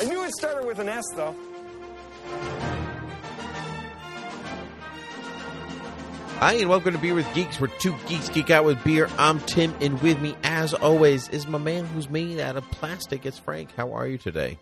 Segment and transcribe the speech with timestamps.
[0.00, 1.34] I knew it started with an S, though.
[6.38, 9.08] Hi, and welcome to Beer with Geeks, where two geeks geek out with beer.
[9.18, 13.26] I'm Tim, and with me, as always, is my man who's made out of plastic.
[13.26, 13.74] It's Frank.
[13.76, 14.56] How are you today?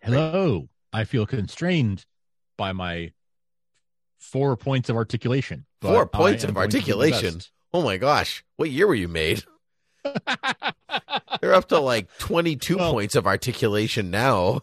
[0.00, 0.68] Hello.
[0.92, 2.06] I feel constrained
[2.56, 3.10] by my
[4.18, 5.66] four points of articulation.
[5.80, 7.40] Four points of going to do the articulation.
[7.72, 9.42] Oh my gosh, what year were you made?
[11.40, 14.60] They're up to like 22 Well- points of articulation now.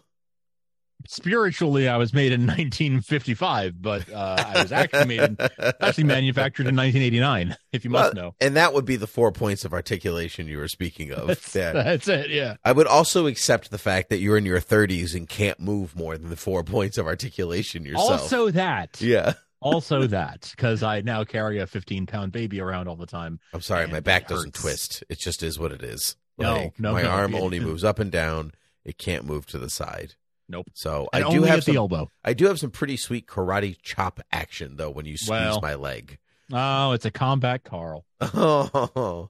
[1.07, 5.37] Spiritually, I was made in 1955, but uh, I was actually made in,
[5.81, 7.57] actually manufactured in 1989.
[7.71, 10.59] If you must Well, know, And that would be the four points of articulation you
[10.59, 11.25] were speaking of.
[11.27, 11.71] that's, Yeah.
[11.73, 12.29] that's it.
[12.29, 12.57] Yeah.
[12.63, 16.19] I would also accept the fact that you're in your 30s and can't move more
[16.19, 18.11] than the four points of articulation yourself.
[18.21, 19.01] Also that.
[19.01, 19.33] yeah.
[19.59, 23.39] Also that, because I now carry a 15 pound baby around all the time.
[23.53, 25.03] I'm sorry, my back doesn't twist.
[25.09, 26.15] It just is what it is.
[26.41, 27.09] No, Like, no, my no.
[27.09, 28.53] arm only moves up and down.
[28.83, 30.15] It can't move to the side.
[30.49, 30.67] Nope.
[30.73, 31.77] So And I do have at the some.
[31.77, 32.09] elbow.
[32.25, 35.61] I do have some pretty sweet karate chop action though when you squeeze Well.
[35.61, 36.17] my leg.
[36.51, 38.05] Oh, it's a combat Carl.
[38.21, 39.29] Oh,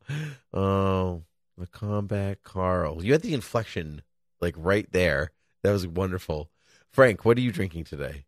[0.53, 1.23] oh,
[1.57, 3.03] the combat Carl.
[3.05, 4.01] You had the inflection
[4.39, 5.31] like right there.
[5.63, 6.49] That was wonderful.
[6.91, 8.25] Frank, what are you drinking today?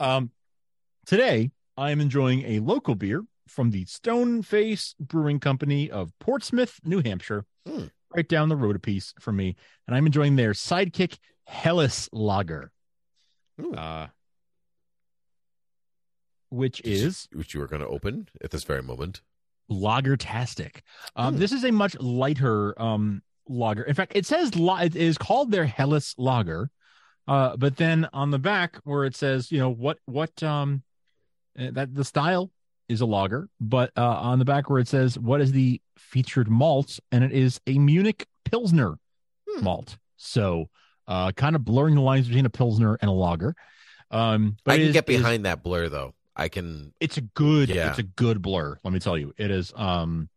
[0.00, 0.30] Um,
[1.06, 7.02] today I am enjoying a local beer from the Stoneface Brewing Company of Portsmouth, New
[7.02, 7.84] Hampshire, Hmm.
[8.14, 12.70] Right down the road a piece from me, and I'm enjoying their Sidekick Helles Lager,
[13.60, 13.74] Ooh.
[13.74, 14.06] uh,
[16.50, 19.20] which is which you are going to open at this very moment.
[19.70, 20.80] Lagertastic.
[21.16, 21.40] Um, Hmm.
[21.40, 23.82] This is a much lighter um lager.
[23.82, 26.70] In fact, it says la- it is called their Helles Lager,
[27.26, 30.82] uh, but then on the back where it says, you know what what um
[31.58, 32.50] uh, that the style
[32.88, 36.48] is a lager, but uh, on the back where it says what is the featured
[36.50, 38.98] malt, and it is a Munich Pilsner
[39.48, 39.64] Hmm.
[39.64, 39.96] malt.
[40.16, 40.68] So,
[41.06, 43.54] uh, kind of blurring the lines between a Pilsner and a lager.
[44.10, 46.14] Um, but I can is- get it is- behind that blur though.
[46.36, 46.92] I can.
[47.00, 47.90] it's a good Yeah.
[47.90, 50.28] it's a good blur let me tell you it is um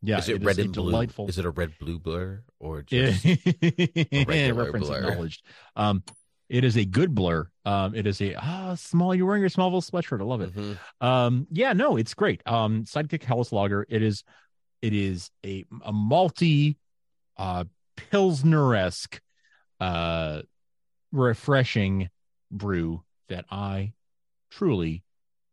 [0.00, 0.84] yeah is it, is red a and blue?
[0.92, 4.98] delightful Is it a red blue blur or just regular reference blur.
[4.98, 5.42] acknowledged
[5.74, 6.04] um
[6.52, 7.48] it is a good blur.
[7.64, 10.20] Um it is a ah small you're wearing your smallville sweatshirt.
[10.20, 10.54] I love it.
[10.54, 10.78] Mhm.
[11.00, 12.42] um yeah no it's great.
[12.46, 14.22] Um sidekick helles lager it is
[14.82, 16.76] it is a a malty
[17.38, 17.64] uh
[17.96, 19.20] pilsner-esque
[19.80, 20.42] uh
[21.10, 22.08] refreshing
[22.50, 23.92] brew that i
[24.50, 25.02] truly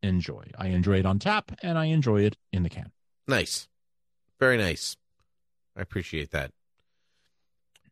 [0.02, 0.44] enjoy.
[0.58, 2.92] I enjoy it on tap and i enjoy it in the can.
[3.28, 3.68] Nice,
[4.40, 4.96] very nice.
[5.78, 6.52] I appreciate that,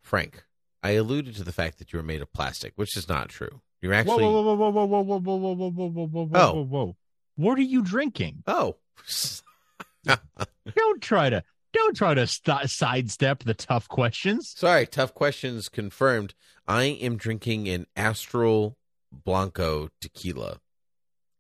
[0.01, 0.44] Frank.
[0.83, 3.61] I alluded to the fact that you were made of plastic, which is not true.
[3.81, 4.23] You're actually.
[4.23, 6.53] whoa, whoa, whoa, whoa, whoa, whoa, whoa, whoa, whoa, whoa, whoa, whoa, whoa, Oh.
[6.53, 6.95] whoa, whoa.
[7.35, 8.43] What are you drinking?
[8.47, 8.77] Oh,
[10.75, 11.43] Don't try to
[11.73, 14.53] don't try to st- sidestep the tough questions.
[14.55, 14.87] sorry.
[14.87, 16.33] Tough questions confirmed.
[16.67, 18.77] I am drinking an Astral
[19.11, 20.59] Blanco tequila.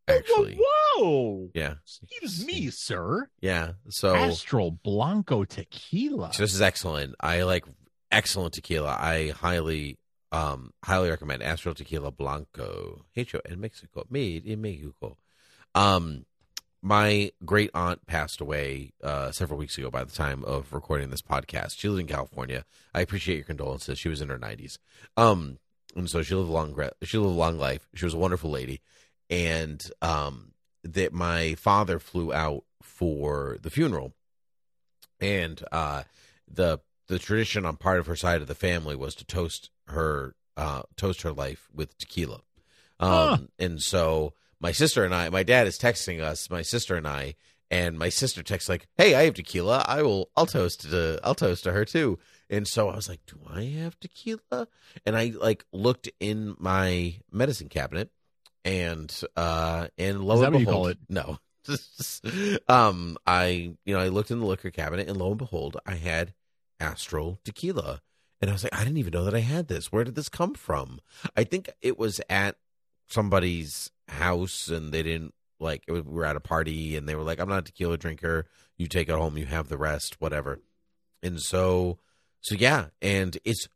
[0.07, 1.49] Actually, whoa, whoa.
[1.53, 3.29] yeah, excuse me, sir.
[3.41, 3.73] yeah.
[3.89, 6.33] So Astral Blanco tequila.
[6.33, 7.15] So this is excellent.
[7.19, 7.65] I like
[8.11, 8.95] excellent tequila.
[8.99, 9.97] I highly
[10.31, 13.05] um highly recommend Astral Tequila Blanco.
[13.13, 14.05] Hecho en Mexico.
[14.09, 15.17] Made in Mexico.
[15.75, 16.25] Um
[16.81, 21.21] my great aunt passed away uh several weeks ago by the time of recording this
[21.21, 21.77] podcast.
[21.77, 22.65] She lived in California.
[22.93, 23.99] I appreciate your condolences.
[23.99, 24.77] She was in her 90s.
[25.15, 25.59] Um
[25.95, 27.87] and so she lived a long she lived a long life.
[27.95, 28.81] She was a wonderful lady.
[29.29, 30.51] And um
[30.83, 34.13] that my father flew out for the funeral.
[35.19, 36.03] And uh
[36.49, 40.35] the the tradition on part of her side of the family was to toast her
[40.55, 42.41] uh toast her life with tequila.
[42.99, 43.37] Um Huh.
[43.59, 47.35] and so my sister and i my dad is texting us my sister and i
[47.69, 49.83] and my sister texts like hey i have tequila.
[49.87, 52.17] I will i'll toast to i'll toast to her too.
[52.49, 54.67] And so i was like do i have tequila?
[55.05, 58.09] And i like looked in my medicine cabinet
[58.65, 60.97] and uh and lo Is that and behold call it?
[61.07, 61.37] no.
[62.67, 65.95] Um, I you know I looked in the liquor cabinet and lo and behold, I
[65.95, 66.33] had
[66.79, 68.01] Astral Tequila,
[68.41, 69.91] and I was like, I didn't even know that I had this.
[69.91, 70.99] Where did this come from?
[71.35, 72.57] I think it was at
[73.09, 75.83] somebody's house, and they didn't like.
[75.87, 77.97] It was, we were at a party, and they were like, "I'm not a tequila
[77.97, 78.45] drinker.
[78.77, 79.37] You take it home.
[79.37, 80.59] You have the rest, whatever."
[81.23, 81.99] And so,
[82.41, 83.67] so yeah, and it's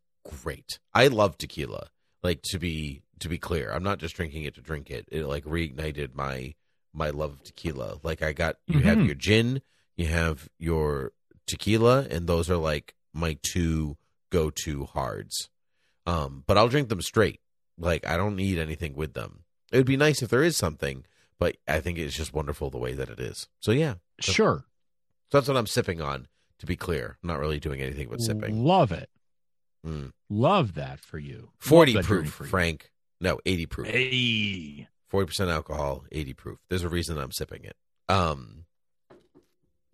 [0.42, 0.78] great.
[0.94, 1.88] I love tequila.
[2.22, 5.08] Like to be to be clear, I'm not just drinking it to drink it.
[5.10, 6.54] It like reignited my
[6.92, 7.98] my love of tequila.
[8.02, 9.06] Like I got you have Mhm.
[9.06, 9.62] your gin,
[9.96, 11.12] you have your
[11.46, 13.96] tequila, and those are like my two
[14.30, 15.48] go to hards.
[16.06, 17.40] Um, but I'll drink them straight.
[17.78, 19.44] Like I don't need anything with them.
[19.72, 21.04] It would be nice if there is something,
[21.38, 23.48] but I think it's just wonderful the way that it is.
[23.60, 24.64] So yeah, so, Sure.
[25.30, 26.28] so that's what I'm sipping on.
[26.58, 28.64] To be clear, I'm not really doing anything but sipping.
[28.64, 29.10] Love it.
[29.84, 30.12] Mm.
[30.30, 31.50] Love that for you.
[31.58, 32.50] Forty Love that journey proof, for you.
[32.50, 32.90] Frank.
[33.20, 33.88] No, eighty proof.
[33.88, 34.86] Hey.
[35.08, 36.58] Forty percent alcohol, eighty proof.
[36.68, 37.74] There's a reason I'm sipping it.
[38.08, 38.64] Um,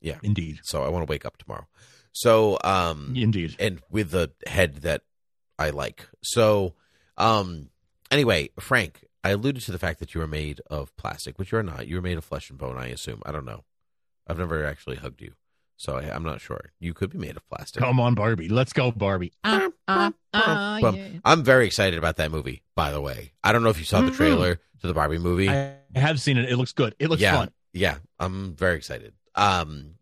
[0.01, 0.19] yeah.
[0.23, 0.61] Indeed.
[0.63, 1.67] So I want to wake up tomorrow.
[2.13, 3.57] So um, Indeed.
[3.59, 5.03] and with the head that
[5.59, 6.09] I like.
[6.23, 6.75] So,
[7.17, 7.69] um,
[8.11, 11.59] anyway, Frank, I alluded to the fact that you are made of plastic, which you
[11.59, 11.87] are not.
[11.89, 13.23] You are made of flesh and bone, I assume.
[13.27, 13.65] I don't know.
[14.27, 15.33] I've never actually hugged you,
[15.77, 16.71] so I, I'm not sure.
[16.79, 17.83] You could be made of plastic.
[17.83, 18.49] Come on, Barbie.
[18.49, 19.33] Let's go, Barbie.
[19.43, 20.97] Ah, ah, ah, Bum.
[20.97, 21.09] yeah.
[21.25, 22.63] I'm very excited about that movie.
[22.77, 24.17] By the way, I don't know if you saw the Mhm.
[24.17, 25.49] trailer to the Barbie movie.
[25.49, 26.49] I have seen it.
[26.49, 26.95] It looks good.
[26.99, 27.51] It looks yeah, fun.
[27.73, 29.15] yeah, I'm very excited.
[29.35, 29.95] Um,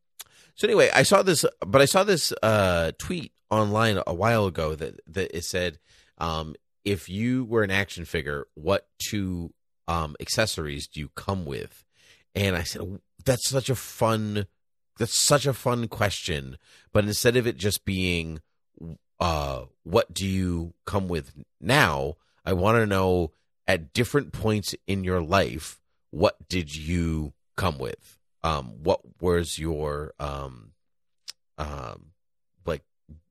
[0.54, 4.74] so anyway, I saw this, but I saw this uh tweet online a while ago
[4.74, 5.78] that that it said,
[6.18, 9.52] um, if you were an action figure, what two
[9.88, 11.84] um accessories do you come with?
[12.34, 14.46] And I said, that's such a fun,
[14.98, 16.58] that's such a fun question.
[16.92, 18.40] But instead of it just being,
[19.18, 22.14] uh, what do you come with now?
[22.44, 23.32] I want to know
[23.66, 25.80] at different points in your life,
[26.10, 28.15] what did you come with?
[28.46, 30.70] Um, what was your um,
[31.58, 32.12] um,
[32.64, 32.82] like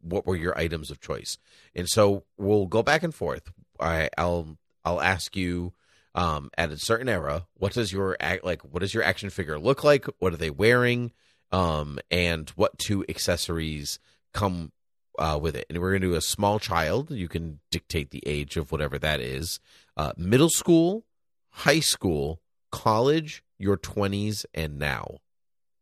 [0.01, 1.37] what were your items of choice?
[1.73, 3.49] And so we'll go back and forth.
[3.79, 5.73] I, I'll I'll ask you
[6.15, 8.61] um, at a certain era, what does your like?
[8.63, 10.05] What does your action figure look like?
[10.19, 11.13] What are they wearing?
[11.49, 13.99] Um, and what two accessories
[14.33, 14.73] come
[15.17, 15.65] uh, with it?
[15.69, 17.09] And we're gonna do a small child.
[17.09, 19.61] You can dictate the age of whatever that is.
[19.95, 21.05] Uh, middle school,
[21.51, 25.17] high school, college, your twenties, and now.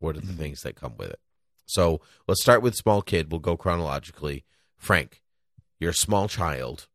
[0.00, 1.20] What are the things that come with it?
[1.66, 3.30] So let's start with small kid.
[3.30, 4.44] We'll go chronologically.
[4.76, 5.22] Frank,
[5.80, 6.88] you're a small child.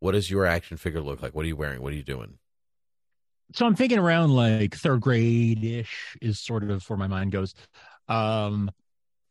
[0.00, 1.34] What does your action figure look like?
[1.34, 1.80] What are you wearing?
[1.80, 2.38] What are you doing?
[3.54, 7.54] So I'm thinking around like third grade ish is sort of where my mind goes.
[8.08, 8.70] Um,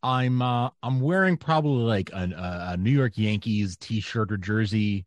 [0.01, 5.06] I'm uh, I'm wearing probably like a, a New York Yankees t-shirt or jersey,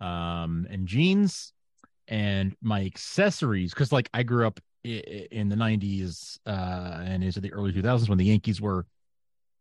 [0.00, 1.52] um, and jeans,
[2.06, 7.52] and my accessories because like I grew up in the '90s uh, and into the
[7.52, 8.86] early 2000s when the Yankees were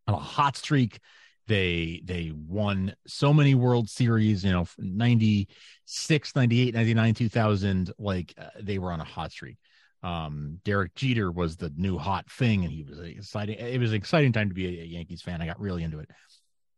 [0.07, 0.99] on a hot streak.
[1.47, 7.91] They they won so many World Series, you know, 96, 98, 99, 2000.
[7.97, 9.57] Like uh, they were on a hot streak.
[10.03, 13.57] Um, Derek Jeter was the new hot thing, and he was exciting.
[13.59, 15.41] It was an exciting time to be a, a Yankees fan.
[15.41, 16.09] I got really into it.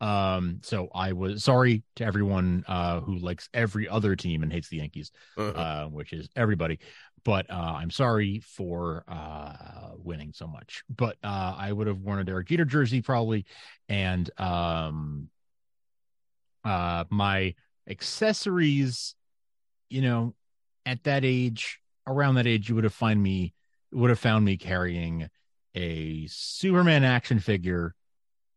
[0.02, 4.68] Um, so I was sorry to everyone uh, who likes every other team and hates
[4.68, 6.80] the Yankees, uh, which is everybody.
[7.26, 10.84] But uh, I'm sorry for uh, winning so much.
[10.90, 13.46] But uh, I would have worn a Derek Jeter jersey probably,
[13.88, 15.30] and um,
[16.64, 17.56] uh, my
[17.88, 19.16] accessories.
[19.90, 20.34] You know,
[20.86, 23.54] at that age, around that age, you would have find me
[23.92, 25.30] would have found me carrying
[25.76, 27.96] a Superman action figure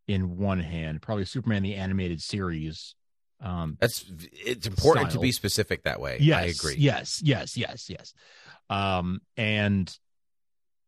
[0.09, 2.95] in one hand, probably Superman the animated series.
[3.41, 6.19] Um, That's it's important to be specific that way.
[6.21, 6.77] Yes, I agree.
[6.79, 8.15] Yes, yes, yes, yes.
[8.69, 9.97] Um, and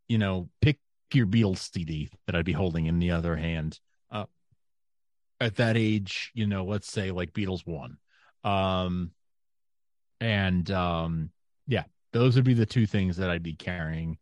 [0.08, 0.78] you know, pick
[1.12, 3.78] your Beatles CD that I'd be holding in the other hand.
[4.10, 4.24] Uh,
[5.40, 7.98] at that age, you know, let's say like Beatles one.
[8.44, 9.12] Um,
[10.20, 11.30] and um,
[11.66, 14.18] yeah, those would be the two things that I'd be carrying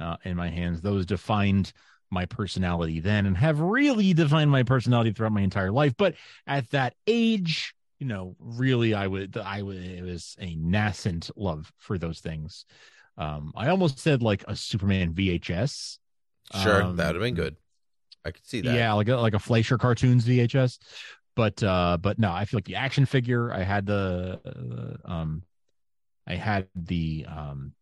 [0.00, 0.80] uh, in my hands.
[0.80, 1.72] Those defined
[2.10, 5.94] my personality then and have really defined my personality throughout my entire life.
[5.96, 6.14] But
[6.46, 11.72] at that age, you know, really, I would, I would, it was a nascent love
[11.78, 12.66] for those things.
[13.16, 15.98] Um, I almost said like a Superman VHS.
[16.62, 17.56] Sure, Um, that would have been good.
[18.24, 18.74] I could see that.
[18.74, 20.78] Yeah, like a, like a Fleischer cartoons VHS.
[21.34, 23.52] But uh, but no, I feel like the action figure.
[23.52, 24.40] I had the
[25.06, 25.42] uh, um,
[26.26, 27.72] I had the um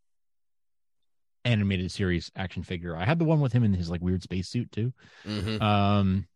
[1.44, 2.96] animated series action figure.
[2.96, 4.92] I had the one with him in his like weird spacesuit too.
[5.24, 5.60] Mhm.
[5.60, 6.26] Um,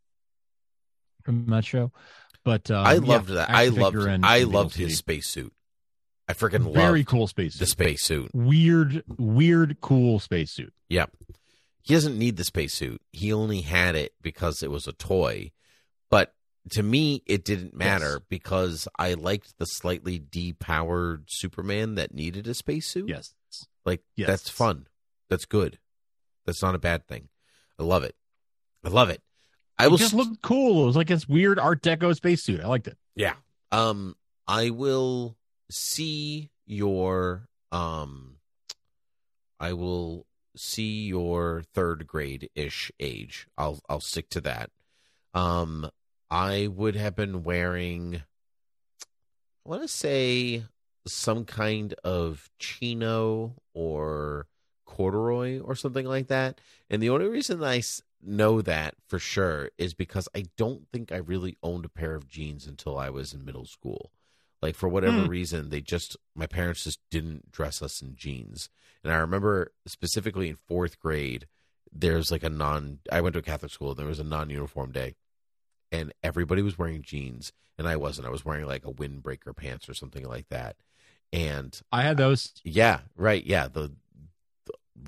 [1.25, 1.93] from that show.
[2.49, 3.51] But um, I yeah, loved that.
[3.51, 3.97] I loved.
[3.99, 5.53] and- I and loved his spacesuit.
[6.27, 7.73] I freaking love Very cool space the suit.
[7.73, 8.31] spacesuit.
[8.35, 10.73] Weird, weird, cool spacesuit.
[10.89, 11.11] Yep.
[11.83, 13.03] He doesn't need the spacesuit.
[13.13, 15.53] He only had it because it was a toy.
[16.11, 16.35] But
[16.71, 18.23] to me, it didn't matter Yes.
[18.31, 23.11] because I liked the slightly depowered Superman that needed a spacesuit.
[23.11, 23.35] Yes.
[23.85, 24.27] Like Yes.
[24.29, 24.87] that's fun.
[25.29, 25.79] That's good.
[26.47, 27.29] That's not a bad thing.
[27.79, 28.17] I love it.
[28.83, 29.21] I love it.
[29.79, 30.83] I It just st- looked cool.
[30.83, 32.61] It was like this weird Art Deco spacesuit.
[32.61, 32.97] I liked it.
[33.15, 33.35] Yeah.
[33.71, 34.17] Um
[34.47, 35.37] I will
[35.71, 38.37] see your um
[39.61, 43.47] I will see your third grade ish age.
[43.57, 44.71] I'll I'll stick to that.
[45.35, 45.91] Um
[46.31, 48.23] I would have been wearing
[49.67, 50.65] I want to say
[51.07, 54.47] some kind of chino or
[54.87, 56.61] corduroy or something like that.
[56.91, 57.83] And the only reason I
[58.23, 62.29] know that for sure is because I don't think I really owned a pair of
[62.29, 64.11] jeans until I was in middle school.
[64.61, 65.29] Like for whatever Hmm.
[65.29, 68.69] reason, they just my parents just didn't dress us in jeans.
[69.05, 71.47] And I remember specifically in fourth grade,
[71.93, 72.99] there's like a non.
[73.11, 73.91] I went to a Catholic school.
[73.91, 75.15] and There was a non-uniform day,
[75.93, 78.27] and everybody was wearing jeans, and I wasn't.
[78.27, 80.77] I was wearing like a windbreaker pants or something like that.
[81.33, 82.53] And I had those.
[82.65, 83.45] yeah, right.
[83.45, 83.93] Yeah, the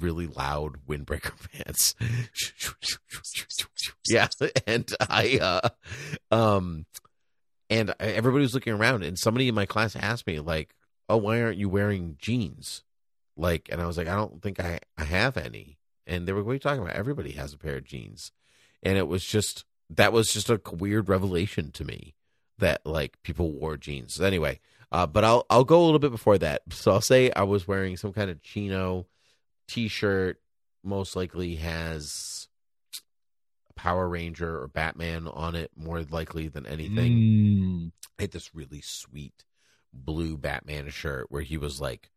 [0.00, 1.94] really loud windbreaker pants.
[4.08, 4.28] yeah,
[4.66, 5.68] and I, uh,
[6.34, 6.86] um,
[7.68, 10.74] and everybody was looking around, and somebody in my class asked me, like,
[11.08, 12.82] "Oh, why aren't you wearing jeans?"
[13.36, 16.42] Like, and I was like, "I don't think I I have any." And they were,
[16.42, 16.96] "What are you talking about?
[16.96, 18.32] Everybody has a pair of jeans,"
[18.82, 22.14] and it was just that was just a weird revelation to me
[22.58, 24.20] that like people wore jeans.
[24.20, 24.60] Anyway,
[24.92, 26.62] uh, but I'll I'll go a little bit before that.
[26.70, 29.06] So I'll say I was wearing some kind of chino
[29.70, 30.40] t-shirt.
[30.82, 32.48] Most likely has
[33.68, 37.12] a Power Ranger or Batman on it, more likely than anything.
[37.12, 39.44] Mm, I had this really sweet
[39.92, 42.10] blue Batman shirt where he was like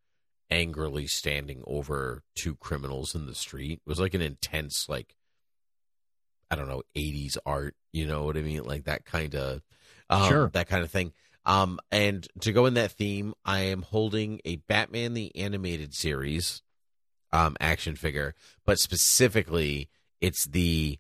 [0.50, 3.82] angrily standing over two criminals in the street.
[3.86, 5.16] It was like an intense, like
[6.50, 7.76] I don't know, eighties art.
[7.92, 8.64] You know what I mean?
[8.64, 9.62] Like that kind of,
[10.10, 10.50] um, Sure.
[10.54, 11.12] that kind of thing.
[11.46, 16.62] Um, and to go in that theme, I am holding a Batman the Animated Series
[17.34, 19.90] um, action figure, but specifically,
[20.22, 21.00] it's the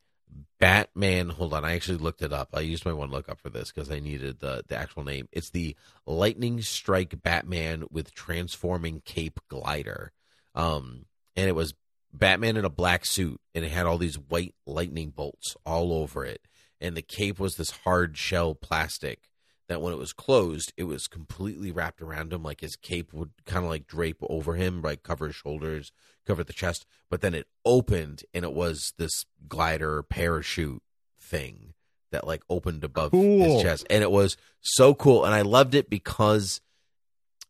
[0.60, 1.30] Batman.
[1.30, 2.50] Hold on, I actually looked it up.
[2.54, 5.30] I used my one lookup for this because I needed the the actual name.
[5.32, 5.75] It's the
[6.06, 10.12] Lightning Strike Batman with transforming cape glider,
[10.56, 11.75] um, and it was
[12.12, 16.25] Batman in a black suit, and it had all these white lightning bolts all over
[16.25, 16.42] it,
[16.82, 19.30] and the cape was this hard shell plastic
[19.74, 23.32] that when it was closed, it was completely wrapped around him, like his cape would
[23.46, 25.92] kind of like drape over him, like cover his shoulders,
[26.25, 26.86] cover the chest.
[27.10, 30.82] But then it opened, and it was this glider parachute
[31.20, 31.74] thing
[32.12, 33.53] that like opened above Cool.
[33.56, 35.25] his chest, and it was so cool.
[35.25, 36.62] And I loved it because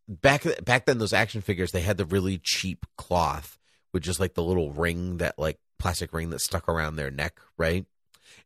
[0.08, 3.58] back back then, those action figures they had the really cheap cloth
[3.94, 7.40] with just like the little ring that like plastic ring that stuck around their neck,
[7.58, 7.86] right?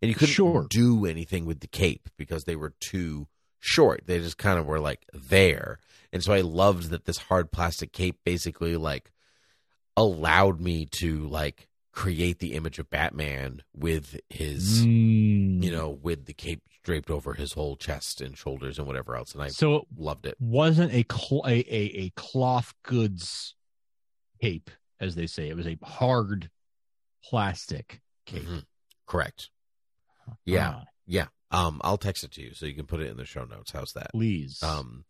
[0.01, 0.65] And you couldn't Sure.
[0.69, 3.27] do anything with the cape because they were too
[3.59, 4.03] short.
[4.05, 5.79] They just kind of were like there.
[6.13, 9.11] And so I loved that this hard plastic cape basically like
[9.95, 15.63] allowed me to like create the image of Batman with his mm.
[15.63, 19.33] you know with the cape draped over his whole chest and shoulders and whatever else
[19.33, 20.35] and I so loved it.
[20.39, 23.55] wasn't a, cl- a a a cloth goods
[24.41, 25.49] cape, as they say.
[25.49, 26.51] It was a hard
[27.23, 28.43] plastic cape.
[28.45, 28.65] Mhm.
[29.07, 29.49] Correct.
[30.45, 30.73] Yeah.
[30.75, 31.27] Ah, Yeah.
[31.51, 33.72] Um I'll text it to you so you can put it in the show notes.
[33.72, 34.12] How's that?
[34.12, 34.62] please.
[34.63, 35.06] Um,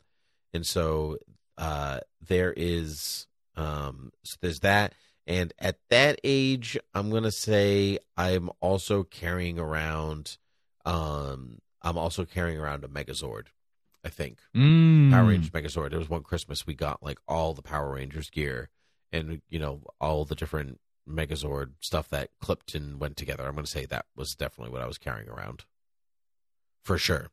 [0.53, 1.17] and so
[1.58, 3.25] uh, there is
[3.56, 4.94] um, so there's that,
[5.25, 10.38] and at that age, I'm gonna say I'm also carrying around.
[10.86, 13.48] Um, I'm also carrying around a Megazord.
[14.06, 15.10] I think Mm.
[15.12, 15.89] Power Rangers Megazord.
[15.89, 18.70] There was one Christmas we got like all the Power Rangers gear,
[19.12, 20.79] and you know all the different
[21.10, 23.48] Megazord stuff that clipped and went together.
[23.48, 25.65] I'm gonna say that was definitely what I was carrying around,
[26.84, 27.29] for sure.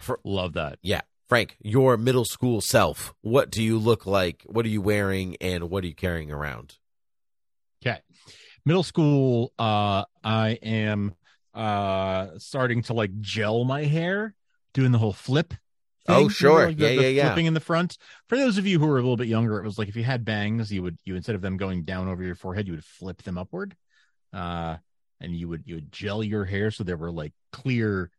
[0.00, 0.78] For Love that.
[0.82, 1.02] yeah.
[1.28, 4.42] Frank, your middle school self, what do you look like?
[4.46, 6.76] What are you wearing and what are you carrying around?
[7.84, 8.00] Okay.
[8.66, 11.14] Middle school, uh, I am
[11.54, 14.34] uh starting to like gel my hair,
[14.74, 15.54] doing the whole flip.
[16.08, 16.66] Oh, thing, sure.
[16.66, 17.26] like the- Yeah, the yeah, yeah.
[17.28, 17.96] Flipping in the front.
[18.28, 20.04] For those of you who are a little bit younger, it was like if you
[20.04, 22.84] had bangs, you would you instead of them going down over your forehead, you would
[22.84, 23.74] flip them upward.
[24.32, 24.76] Uh
[25.20, 28.10] and you would you would gel your hair so there were like clear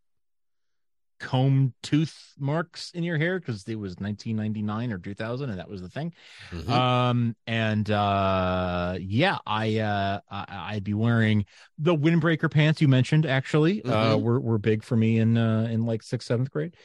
[1.19, 5.81] comb tooth marks in your hair because it was 1999 or 2000 and that was
[5.81, 6.13] the thing
[6.51, 6.69] Mhm.
[6.69, 11.45] um and uh yeah i uh I, i'd be wearing
[11.77, 14.21] the windbreaker pants you mentioned actually uh Mhm.
[14.21, 16.75] were, were big for me in uh in like sixth seventh grade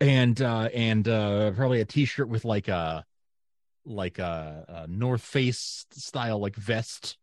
[0.00, 3.04] and uh and uh probably a t-shirt with like a
[3.84, 7.18] like a, a North Face style like vest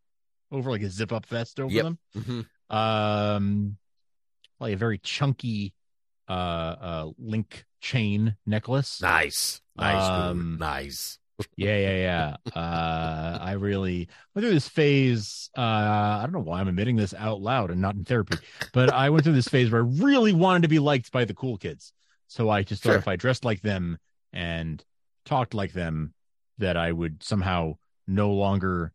[0.52, 1.84] over like a zip up vest over Yep.
[1.86, 2.00] them.
[2.18, 2.46] Mhm.
[2.76, 3.78] Um,
[4.60, 5.74] like a very chunky
[6.28, 9.02] uh uh link chain necklace.
[9.02, 10.04] Nice, nice.
[10.10, 11.18] Um, nice.
[11.56, 12.60] yeah, yeah, yeah.
[12.62, 15.50] Uh, I really went through this phase.
[15.58, 18.38] Uh, I don't know why I'm admitting this out loud and not in therapy,
[18.74, 21.34] but I went through this phase where I really wanted to be liked by the
[21.34, 21.94] cool kids.
[22.28, 22.98] So I just thought Sure.
[23.00, 23.98] if I dressed like them
[24.34, 24.84] and
[25.26, 26.14] talked like them,
[26.58, 28.92] that I would somehow no longer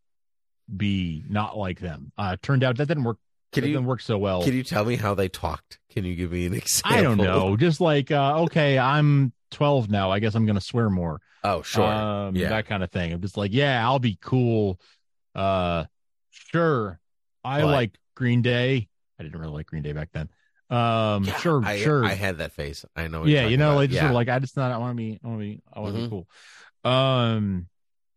[0.76, 2.12] be not like them.
[2.18, 3.16] Uh, turned out that didn't work.
[3.54, 4.42] Can you- didn't work so well.
[4.42, 5.78] Can you tell me how they talked?
[5.90, 6.98] Can you give me an example?
[6.98, 7.56] I don't know.
[7.56, 10.10] Just like, uh, okay, I'm 12 now.
[10.10, 11.20] I guess I'm going to swear more.
[11.42, 11.84] Oh, sure.
[11.84, 12.48] Um, yeah.
[12.50, 13.12] that kind of thing.
[13.12, 14.80] I'm just like, yeah, I'll be cool.
[15.34, 15.84] Uh,
[16.30, 16.98] sure.
[17.44, 18.88] I But- like Green Day.
[19.18, 20.28] I didn't really like Green Day back then.
[20.70, 22.04] Um, Yeah, sure, I, sure.
[22.04, 22.84] I had that face.
[22.96, 23.26] I know.
[23.26, 24.00] yeah, you know, like just yeah.
[24.02, 24.72] sort of like I just not.
[24.72, 25.20] I want to be.
[25.22, 25.62] I want to be.
[25.72, 26.04] I want to Mhm.
[26.04, 26.90] be cool.
[26.90, 27.68] Um,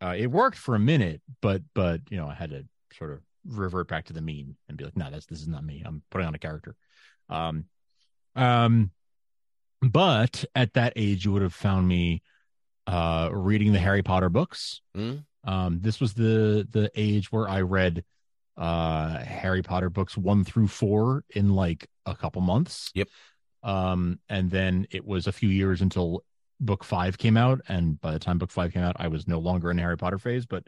[0.02, 2.64] uh, it worked for a minute, but but you know, I had to
[2.96, 5.64] sort of revert back to the mean and be like, no, that's this is not
[5.64, 5.82] me.
[5.84, 6.76] I'm putting on a character.
[7.28, 7.66] Um,
[8.36, 8.90] um,
[9.80, 12.22] but at that age, you would have found me
[12.86, 14.80] uh reading the Harry Potter books.
[14.96, 15.24] Mm.
[15.44, 18.04] Um, this was the the age where I read
[18.56, 22.90] uh Harry Potter books one through four in like a couple months.
[22.94, 23.08] Yep.
[23.62, 26.24] Um, and then it was a few years until
[26.60, 29.38] book five came out, and by the time book five came out, I was no
[29.38, 30.66] longer in the Harry Potter phase, but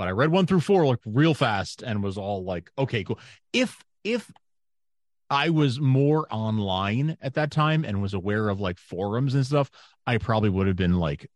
[0.00, 3.18] but I read one through four like real fast and was all like, okay, cool.
[3.52, 4.32] If if
[5.28, 9.70] I was more online at that time and was aware of like forums and stuff,
[10.06, 11.30] I probably would have been like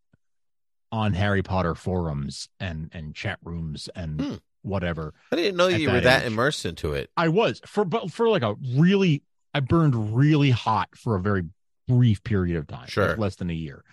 [0.90, 4.34] on Harry Potter forums and and chat rooms and Hmm.
[4.62, 5.12] whatever.
[5.30, 6.32] I didn't know you were that that age.
[6.32, 7.10] immersed into it.
[7.18, 11.42] I was for but for like a really I burned really hot for a very
[11.86, 13.08] brief period of time, Sure.
[13.08, 13.84] like less than a year.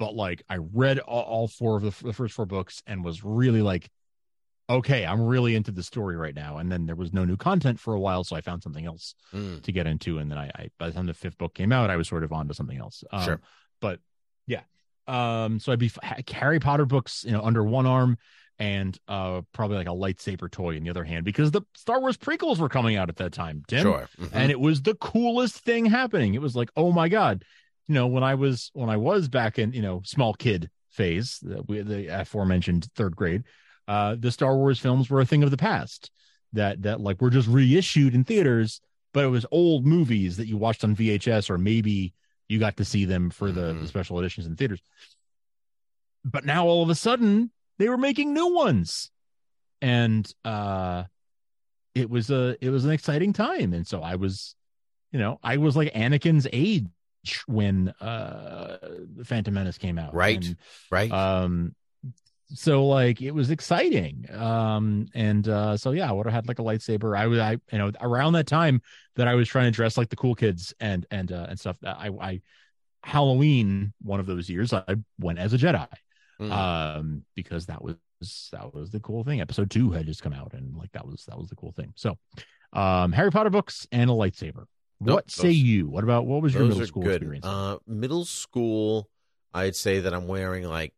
[0.00, 3.22] But like I read all, all four of the, the first four books and was
[3.22, 3.88] really like,
[4.68, 6.58] okay, I'm really into the story right now.
[6.58, 9.14] And then there was no new content for a while, so I found something else
[9.32, 9.62] Mm.
[9.62, 10.18] to get into.
[10.18, 12.24] And then I, I by the time the fifth book came out, I was sort
[12.24, 13.04] of on to something else.
[13.12, 13.40] Um, Sure.
[13.80, 14.00] But
[14.46, 14.62] yeah,
[15.06, 18.18] um, so I'd be ha- Harry Potter books, you know, under one arm
[18.58, 22.16] and uh probably like a lightsaber toy in the other hand because the Star Wars
[22.16, 24.08] prequels were coming out at that time, Tim Sure.
[24.18, 24.30] Mhm.
[24.32, 26.32] and it was the coolest thing happening.
[26.34, 27.44] It was like, oh my god,
[27.86, 31.38] you know, when I was when I was back in you know small kid phase,
[31.42, 33.42] the, we- the aforementioned third grade,
[33.88, 36.10] uh, the Star Wars films were a thing of the past.
[36.52, 38.80] That that like were just reissued in theaters,
[39.12, 42.14] but it was old movies that you watched on VHS or maybe
[42.48, 43.80] you got to see them for the, Mhm.
[43.82, 44.80] the special editions in theaters.
[46.24, 49.10] But now all of a sudden they were making new ones,
[49.82, 51.04] and uh
[51.94, 54.54] it was a it was an exciting time and so i was
[55.12, 56.86] you know i was like anakin's age
[57.46, 58.76] when uh
[59.16, 60.44] the phantom menace came out Right.
[60.46, 60.56] And,
[60.90, 61.10] right.
[61.10, 61.74] um
[62.54, 66.58] so like it was exciting um and uh so yeah i would have had like
[66.58, 67.16] a lightsaber.
[67.18, 68.80] I was i you know around that time
[69.16, 71.76] that i was trying to dress like the cool kids and and uh and stuff
[71.84, 72.40] i i
[73.02, 74.84] halloween one of those years i
[75.18, 75.86] went as a jedi
[76.38, 76.52] Mm.
[76.52, 77.96] um because that was
[78.52, 79.40] that was the cool thing.
[79.40, 81.94] Episode two had just come out and like that was that was the cool thing.
[81.96, 82.18] So
[82.74, 84.64] um harry potter books and a lightsaber.
[85.00, 85.88] Nope, what say you?
[85.88, 87.14] What about what was your Those middle school good.
[87.14, 89.08] experience Uh, middle school,
[89.54, 90.92] I'd say that I'm wearing like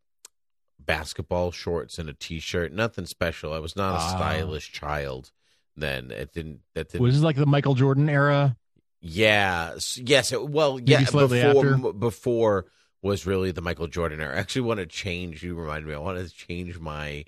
[0.81, 2.73] basketball shorts and a t-shirt.
[2.73, 3.53] Nothing special.
[3.53, 4.17] I was not a Ah.
[4.17, 5.31] stylish child
[5.77, 6.11] then.
[6.11, 6.61] It didn't.
[6.75, 7.03] That didn't.
[7.03, 8.57] was this like the michael jordan era
[9.01, 9.77] Yeah.
[9.97, 10.33] Yes.
[10.33, 11.01] it- Well, yeah.
[11.01, 11.77] Before after?
[11.93, 12.67] before
[13.01, 14.35] was really the Michael Jordan era.
[14.35, 15.45] I actually want to change.
[15.45, 15.95] You remind me.
[15.95, 17.25] I want to change my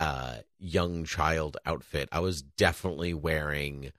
[0.00, 2.08] uh young child outfit.
[2.10, 3.92] I was definitely wearing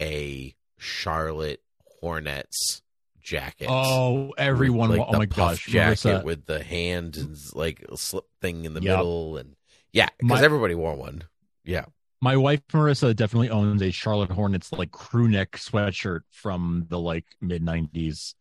[0.00, 1.62] a Charlotte
[2.00, 2.80] Hornets
[3.22, 3.66] jacket.
[3.70, 8.64] oh everyone Like oh my gosh jacket Marissa, with the hand and like slip thing
[8.64, 8.96] in the Yep.
[8.98, 9.56] middle, and
[9.92, 11.24] yeah, because everybody wore one.
[11.64, 11.84] Yeah.
[12.22, 17.24] my wife marissa definitely owns a charlotte hornets like crew neck sweatshirt from the like
[17.40, 18.34] mid 90s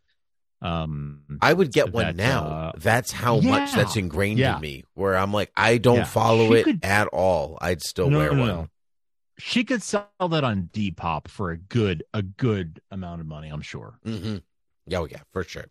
[0.62, 2.44] um I would get one That, now.
[2.46, 4.56] uh, that's how much that's ingrained Yeah.
[4.56, 4.84] in me.
[4.94, 6.04] Where I'm like, I don't Yeah.
[6.04, 7.58] follow it could- at all.
[7.62, 8.70] I'd still No, wear no, no, one.
[9.38, 13.62] she could sell that on depop for a good a good amount of money i'm
[13.62, 14.38] sure Mm-hmm.
[14.90, 15.68] Yeah, oh, yeah, for sure.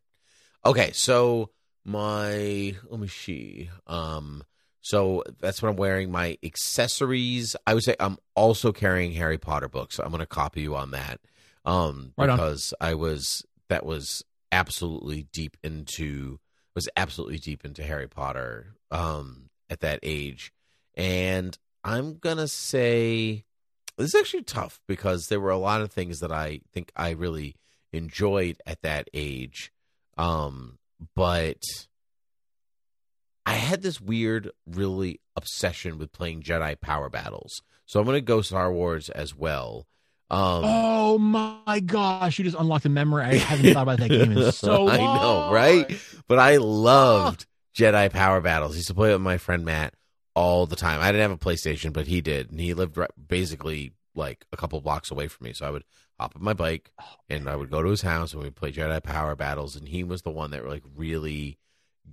[0.64, 1.50] Okay, so
[1.84, 3.70] my let me see.
[3.86, 4.44] Um,
[4.80, 6.10] so that's what I'm wearing.
[6.10, 7.56] My accessories.
[7.66, 9.98] I would say I'm also carrying Harry Potter books.
[9.98, 11.20] I'm going to copy you on that.
[11.64, 12.36] Um, Right on.
[12.36, 16.38] because I was that was absolutely deep into
[16.74, 18.74] was absolutely deep into Harry Potter.
[18.90, 20.50] Um, at that age,
[20.94, 23.44] and I'm gonna say
[23.98, 27.10] this is actually tough because there were a lot of things that I think I
[27.10, 27.56] really
[27.98, 29.72] enjoyed at that age.
[30.16, 30.78] Um,
[31.14, 31.62] but
[33.44, 37.62] I had this weird, really obsession with playing Jedi power battles.
[37.86, 39.86] So I'm going to go Star Wars as well.
[40.30, 42.38] Um, oh my gosh!
[42.38, 43.22] You just unlocked a memory.
[43.22, 44.90] I haven't thought about that game in so long.
[44.90, 45.98] I know, right?
[46.26, 48.74] But I loved Jedi Power Battles.
[48.74, 49.94] I used to play it with my friend Matt
[50.34, 51.00] all the time.
[51.00, 54.78] I didn't have a PlayStation, but he did, and he lived basically like a couple
[54.82, 55.54] blocks away from me.
[55.54, 55.84] So I would
[56.18, 56.90] hop on my bike
[57.28, 59.76] and I would go to his house and we'd play Jedi Power Battles.
[59.76, 61.58] And he was the one that like really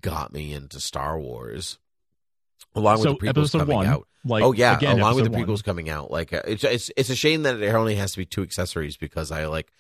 [0.02, 1.80] got me into Star Wars,
[2.76, 4.08] along So, with the prequels coming one, out.
[4.24, 5.58] like, oh yeah, again, along with the episode one.
[5.58, 6.12] prequels coming out.
[6.12, 8.98] Like uh, it's it's it's a shame that there only has to be two accessories
[8.98, 9.72] because I like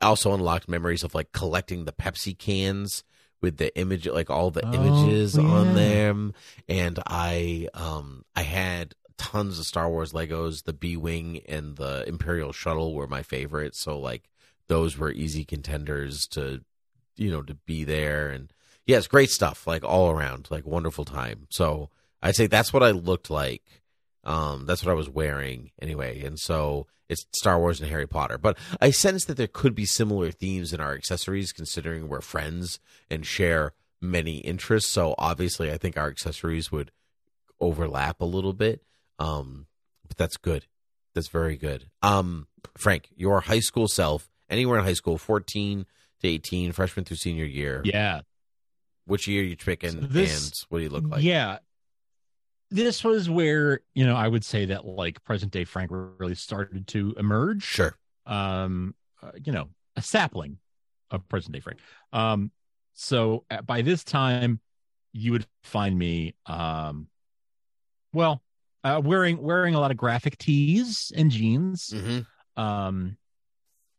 [0.00, 3.02] also unlocked memories of like collecting the Pepsi cans
[3.40, 6.34] with the image like all the Oh, images on them
[6.68, 12.52] and I um I had tons of Star Wars Legos the B-wing and the Imperial
[12.52, 14.28] shuttle were my favorites so like
[14.68, 16.62] those were easy contenders to
[17.16, 18.52] you know to be there and
[18.86, 21.90] yes great stuff like all around like wonderful time so
[22.22, 23.62] I'd say that's what I looked like
[24.24, 28.38] um that's what I was wearing anyway and so it's Star Wars and Harry Potter.
[28.38, 32.80] But I sense that there could be similar themes in our accessories, considering we're friends
[33.10, 34.90] and share many interests.
[34.90, 36.90] So obviously, I think our accessories would
[37.60, 38.82] overlap a little bit.
[39.18, 39.66] Um,
[40.06, 40.66] but that's good.
[41.14, 41.88] That's very good.
[42.02, 45.86] Um, Frank, your high school self, anywhere in high school, fourteen
[46.20, 47.80] to eighteen, freshman through senior year.
[47.84, 48.20] Yeah,
[49.06, 51.22] Which year you picking, So this- and what do you look like?
[51.22, 51.58] Yeah.
[52.68, 56.88] This was where, you know, I would say that like present day Frank really started
[56.88, 57.62] to emerge.
[57.62, 57.96] Sure.
[58.26, 60.58] Um, uh, you know, a sapling
[61.12, 61.78] of present day Frank.
[62.12, 62.50] Um,
[62.92, 64.58] so uh, by this time,
[65.12, 67.06] you would find me, um,
[68.12, 68.42] well,
[68.86, 71.90] uh, wearing wearing a lot of graphic tees and jeans.
[71.90, 72.62] Mm-hmm.
[72.62, 73.16] Um,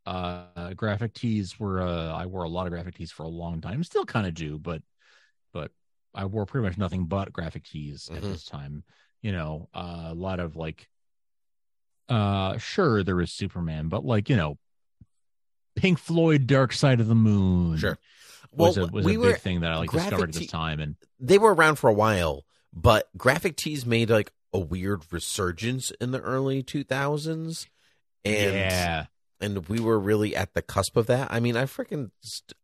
[0.05, 3.61] uh, graphic tees were uh, I wore a lot of graphic tees for a long
[3.61, 3.83] time.
[3.83, 4.81] Still kind of do, but
[5.53, 5.71] but
[6.13, 8.31] I wore pretty much nothing but graphic tees at Mhm.
[8.31, 8.83] this time.
[9.21, 10.87] You know, uh, a lot of like,
[12.09, 14.57] uh, sure there was Superman, but like you know,
[15.75, 17.97] Pink Floyd, Dark Side of the Moon, Sure.
[18.51, 20.47] was Well, a was we a were big thing that I like discovered at this
[20.47, 25.03] time, and they were around for a while, but graphic tees made like a weird
[25.11, 27.67] resurgence in the early 2000s.
[28.25, 29.05] And yeah,
[29.39, 31.27] and we were really at the cusp of that.
[31.31, 32.57] I mean, I freaking st-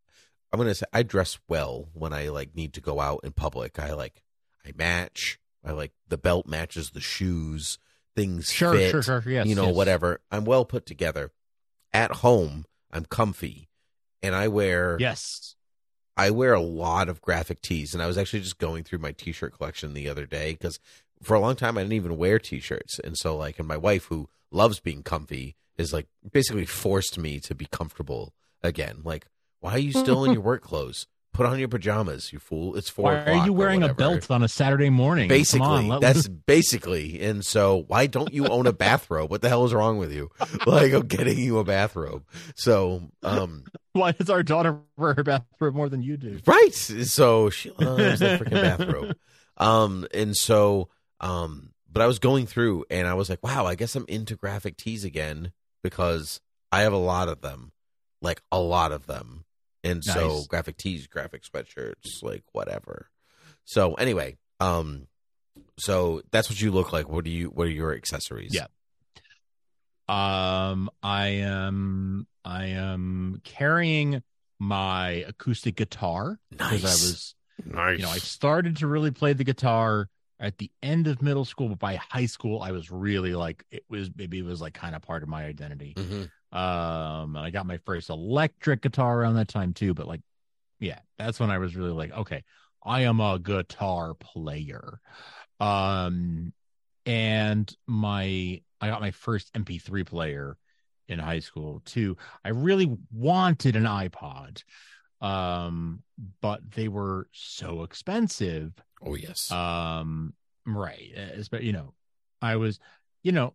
[0.51, 3.79] I'm to say I dress well when I like need to go out in public.
[3.79, 4.23] I like
[4.65, 5.39] I match.
[5.63, 7.77] I like the belt matches the shoes.
[8.15, 9.75] Things sure, fit, sure, sure, yes, you know, yes.
[9.75, 10.21] whatever.
[10.29, 11.31] I'm well put together.
[11.93, 13.69] At home, I'm comfy
[14.21, 15.55] and I wear yes,
[16.15, 19.11] I wear a lot of graphic tees, and I was actually just going through my
[19.11, 20.79] t-shirt collection the other day because
[21.23, 24.05] for a long time I didn't even wear t-shirts, and so like, and my wife
[24.05, 29.01] who loves being comfy is like basically forced me to be comfortable again.
[29.03, 29.27] Like,
[29.59, 31.07] why are you still in your work clothes?
[31.33, 32.75] Put on your pajamas, you fool!
[32.75, 33.05] It's four.
[33.05, 35.27] Why are you wearing a belt on a Saturday morning?
[35.27, 37.19] Basically, on, that's basically.
[37.23, 39.31] And so, why don't you own a bathrobe?
[39.31, 40.29] What the hell is wrong with you?
[40.67, 42.23] Like, I'm getting you a bathrobe.
[42.55, 46.39] So, um, why does our daughter wear her bathrobe more than you do?
[46.45, 46.73] Right.
[46.73, 49.15] So she loves that freaking bathrobe.
[49.57, 53.75] Um, and so, um, but I was going through and I was like, wow, I
[53.75, 55.51] guess I'm into graphic tees again
[55.83, 57.71] because I have a lot of them,
[58.21, 59.45] like a lot of them.
[59.83, 63.09] And so graphic tees, graphic sweatshirts, like whatever.
[63.65, 65.07] So anyway, um,
[65.77, 67.09] so that's what you look like.
[67.09, 68.53] What do you, what are your accessories?
[68.53, 68.67] Yeah.
[70.07, 74.21] Um, I am I am carrying
[74.59, 77.99] my acoustic guitar because I was Nice.
[77.99, 80.09] you know I started to really play the guitar
[80.43, 83.83] at the end of middle school, but by high school I was really like it
[83.89, 85.95] was maybe it was like kind of part of my identity.
[85.95, 86.29] Mhm.
[86.55, 89.93] Um, and I got my first electric guitar around that time too.
[89.93, 90.21] But like,
[90.79, 92.43] yeah, that's when I was really like, okay,
[92.83, 94.99] I am a guitar player.
[95.59, 96.53] Um,
[97.05, 100.57] and my I got my first MP3 player
[101.07, 102.17] in high school too.
[102.43, 104.63] I really wanted an iPod,
[105.21, 106.03] um,
[106.41, 108.73] but they were so expensive.
[109.05, 109.51] Oh yes.
[109.51, 110.33] Um,
[110.65, 111.11] right.
[111.51, 111.93] But you know,
[112.41, 112.79] I was,
[113.23, 113.53] you know,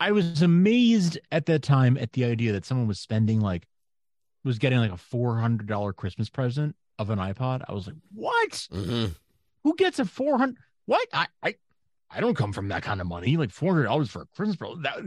[0.00, 3.66] I was amazed at that time at the idea that someone was spending like
[4.44, 7.62] was getting like a four hundred dollar Christmas present of an iPod.
[7.68, 8.50] I was like, what?
[8.72, 9.14] Mhm.
[9.64, 10.58] Who gets a four hundred?
[10.86, 11.08] What?
[11.12, 11.54] I I
[12.10, 13.36] I don't come from that kind of money.
[13.36, 14.82] Like four hundred dollars for a Christmas present.
[14.82, 14.98] That,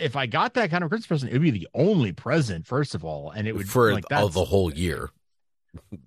[0.00, 2.94] if I got that kind of Christmas present, it would be the only present, first
[2.94, 5.10] of all, and it would For like the whole year.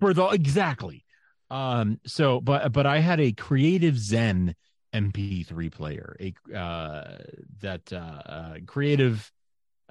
[0.00, 1.04] for the exactly
[1.50, 4.54] um so but but i had a creative zen
[4.94, 7.18] mp3 player a uh
[7.60, 9.30] that uh, uh creative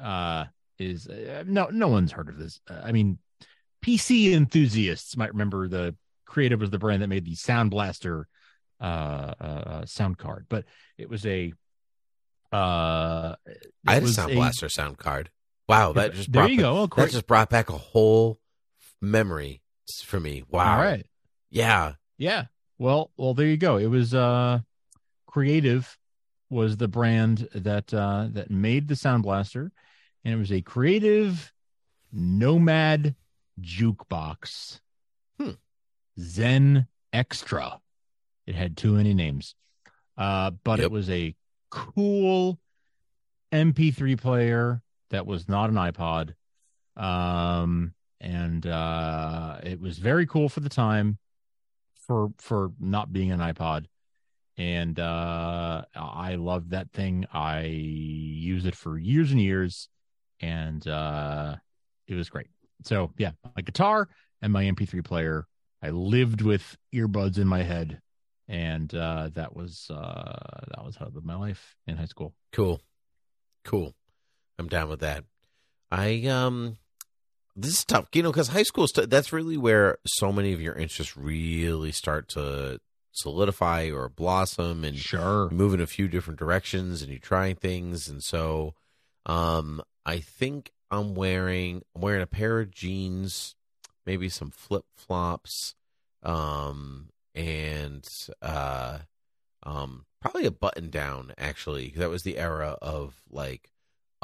[0.02, 0.46] uh
[0.80, 3.18] is uh, no no one's heard of this uh, i mean
[3.86, 8.28] PC enthusiasts might remember the creative was the brand that made the Sound Blaster
[8.82, 10.66] uh, uh, sound card, but
[10.98, 11.54] it was a.
[12.52, 15.30] Uh, it I had a Sound Blaster sound card.
[15.70, 16.78] Wow, that just there brought you ba- go.
[16.80, 18.40] Oh, That just brought back a whole
[19.02, 19.62] memory
[20.04, 20.44] for me.
[20.50, 20.74] Wow.
[20.78, 21.06] All right.
[21.50, 21.94] Yeah.
[22.18, 22.46] Yeah.
[22.78, 23.78] Well, well, there you go.
[23.78, 24.60] It was uh
[25.28, 25.98] Creative
[26.50, 29.72] was the brand that uh that made the Sound Blaster,
[30.24, 31.52] and it was a creative
[32.12, 33.16] nomad
[33.62, 34.80] jukebox.
[35.40, 35.52] Hmm.
[36.20, 37.80] Zen Xtra.
[38.48, 39.56] It had too many names.
[40.18, 40.86] Uh, but Yep.
[40.86, 41.36] it was a
[41.70, 42.60] cool
[43.52, 46.36] MP3 player that was not an iPod.
[46.96, 51.18] Um, and uh, it was very cool for the time
[52.08, 53.86] for for not being an iPod.
[54.58, 57.26] And uh, I loved that thing.
[57.34, 59.90] I used it for years and years,
[60.40, 61.56] and uh,
[62.08, 62.48] it was great.
[62.84, 64.08] So yeah, my guitar
[64.42, 65.46] and my MP3 player.
[65.82, 68.00] I lived with earbuds in my head,
[68.48, 72.34] and uh, that was uh, that was how I lived my life in high school.
[72.54, 72.82] Cool.
[73.66, 73.94] Cool.
[74.58, 75.26] I'm down with that.
[75.92, 76.78] I um
[77.56, 80.62] this is tough, you know, because high school st- that's really where so many of
[80.62, 82.80] your interests really start to
[83.12, 85.50] solidify or blossom and Sure.
[85.50, 88.74] move in a few different directions and you're trying things and so
[89.26, 93.56] um I think I'm wearing I'm wearing a pair of jeans,
[94.06, 95.76] maybe some flip flops,
[96.24, 98.06] um and
[98.42, 99.00] uh
[99.64, 101.94] um probably a button down actually.
[101.96, 103.72] That was the era of like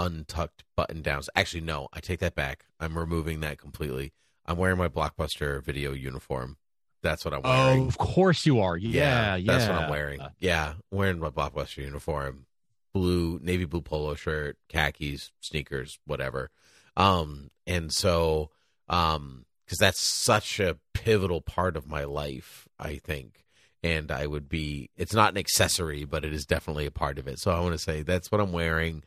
[0.01, 1.29] untucked button downs.
[1.35, 2.65] Actually no, I take that back.
[2.79, 4.13] I'm removing that completely.
[4.45, 6.57] I'm wearing my blockbuster video uniform.
[7.03, 7.83] That's what I'm wearing.
[7.83, 8.77] Oh, of course you are.
[8.77, 9.51] Yeah, yeah.
[9.51, 10.21] That's what I'm wearing.
[10.39, 12.45] Yeah, I'm wearing my blockbuster uniform,
[12.93, 16.51] blue, navy blue polo shirt, khakis, sneakers, whatever.
[16.97, 18.51] Um, and so,
[18.89, 23.45] um, because that's such a pivotal part of my life, I think.
[23.81, 27.27] And I would be, it's not an accessory, but it is definitely a part of
[27.27, 27.39] it.
[27.39, 29.03] So I want to say that's what I'm wearing.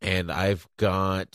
[0.00, 1.34] And I've got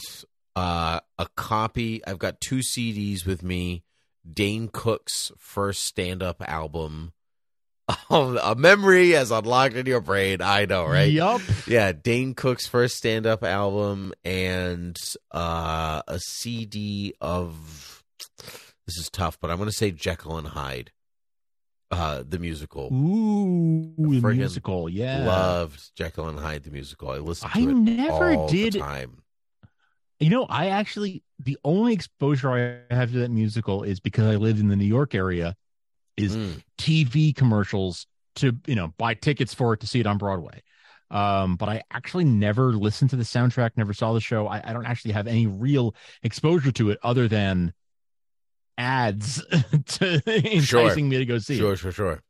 [0.56, 3.84] uh, a copy, I've got two CDs with me
[4.32, 7.14] Dane Cook's first stand up album.
[8.10, 10.42] Oh, a memory has unlocked in your brain.
[10.42, 11.12] I know, right?
[11.12, 11.42] Yup.
[11.68, 14.96] Yeah, Dane Cook's first stand up album and
[15.32, 18.04] uh, a CD of.
[18.88, 20.92] This is tough, but I'm going to say Jekyll and Hyde,
[21.94, 22.90] uh, the musical.
[22.94, 24.90] Ooh, the musical.
[24.90, 25.26] Yeah.
[25.26, 27.10] Loved Jekyll and Hyde, the musical.
[27.12, 29.20] I listened to I it never all did- the time.
[30.20, 32.52] You know, I actually the only exposure
[32.90, 35.56] I have to that musical is because I lived in the New York area.
[36.16, 36.64] Is Mm.
[36.78, 40.62] TV commercials to you know buy tickets for it to see it on Broadway.
[41.10, 44.48] Um, but I actually never listened to the soundtrack, never saw the show.
[44.48, 47.74] I, I don't actually have any real exposure to it other than
[48.78, 49.44] ads
[49.86, 50.96] to enticing Sure.
[50.96, 52.24] me to go see Sure, sure, sure.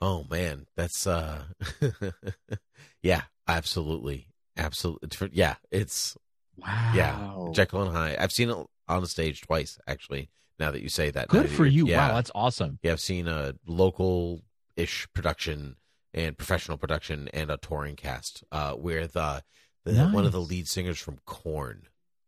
[0.00, 1.44] Oh man, that's uh
[3.02, 4.28] yeah, absolutely.
[4.56, 5.30] Absolutely.
[5.32, 6.16] Yeah, it's
[6.56, 6.92] Wow.
[6.94, 8.16] yeah, Jekyll and Hyde.
[8.18, 8.56] I've seen it
[8.88, 10.30] on the stage twice actually.
[10.58, 11.28] Now that you say that.
[11.28, 11.86] Good for you.
[11.86, 12.08] Yeah.
[12.08, 12.78] Wow, that's awesome.
[12.82, 14.42] Yeah, I've seen a local
[14.76, 15.76] ish production
[16.12, 19.42] and professional production and a touring cast uh where the,
[19.84, 21.84] the one of the lead singers from Korn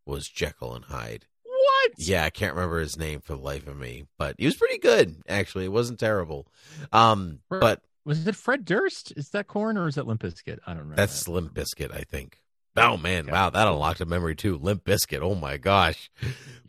[0.07, 1.27] was Jekyll and Hyde.
[1.83, 1.93] What?
[1.99, 4.79] Yeah, I can't remember his name for the life of me, but he was pretty
[4.79, 5.65] good actually.
[5.67, 6.47] It wasn't terrible.
[6.93, 9.13] Um Fred- but Was it Fred Durst?
[9.17, 10.59] Is that Korn or is that Limp Bizkit?
[10.67, 10.97] I don't remember.
[10.97, 12.39] that's Limp Bizkit, I think.
[12.77, 14.57] Oh man, wow, that unlocked a memory too.
[14.57, 15.21] Limp Bizkit.
[15.21, 16.11] Oh my gosh.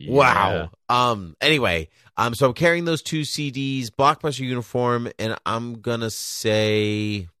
[0.06, 0.70] Wow.
[0.88, 7.28] Um anyway, um so I'm carrying those two CDs, Blockbuster uniform, and I'm gonna say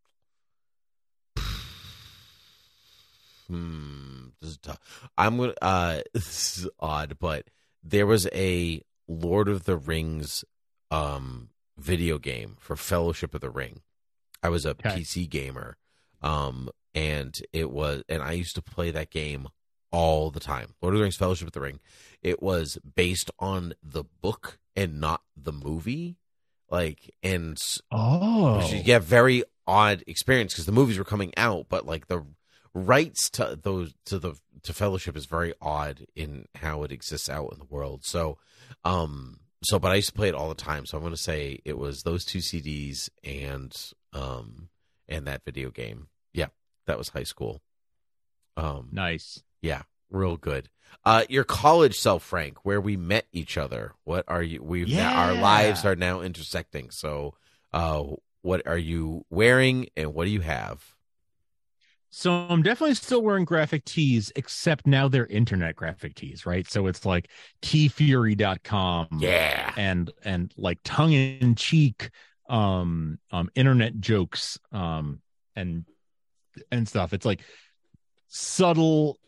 [3.48, 4.28] Hmm.
[4.40, 4.78] This is tough.
[5.16, 7.46] I'm gonna uh this is odd, but
[7.84, 10.44] there was a Lord of the Rings
[10.90, 13.80] um video game for Fellowship of the Ring.
[14.42, 14.90] I was a Okay.
[15.00, 15.76] PC gamer.
[16.22, 19.48] Um and it was and I used to play that game
[19.90, 20.74] all the time.
[20.80, 21.80] Lord of the Rings Fellowship of the Ring.
[22.22, 26.16] It was based on the book and not the movie.
[26.70, 27.60] Like and
[27.92, 28.66] Oh.
[28.84, 32.24] yeah, very odd experience because the movies were coming out, but like the
[32.74, 34.34] rights to those to the
[34.64, 38.04] to Fellowship is very odd in how it exists out in the world.
[38.04, 38.38] So,
[38.84, 40.86] um, so but I used to play it all the time.
[40.86, 43.74] So I'm going to say it was those two CDs and
[44.12, 44.68] um
[45.08, 46.08] and that video game.
[46.32, 46.48] Yeah,
[46.86, 47.60] that was high school.
[48.56, 49.42] Um, Nice.
[49.62, 50.68] yeah, real good.
[51.04, 53.92] Uh, your college self, Frank, where we met each other.
[54.04, 54.62] What are you?
[54.62, 56.90] We've now, our lives are now intersecting.
[56.90, 57.34] So,
[57.72, 58.04] uh,
[58.42, 60.93] what are you wearing, and what do you have?
[62.16, 66.64] So I'm definitely still wearing graphic tees, except now they're internet graphic tees, right?
[66.70, 67.28] So it's like
[67.60, 69.08] teefury.com.
[69.18, 69.72] Yeah.
[69.76, 72.10] And and like tongue in cheek
[72.48, 75.22] um um internet jokes um
[75.56, 75.86] and
[76.70, 77.12] and stuff.
[77.12, 77.40] It's like
[78.28, 79.18] subtle